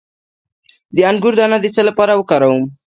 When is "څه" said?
1.75-1.81